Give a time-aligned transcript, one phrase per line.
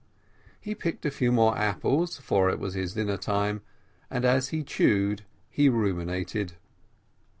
[0.59, 3.61] He picked a few more apples, for it was his dinner time,
[4.09, 6.53] and as he chewed he ruminated.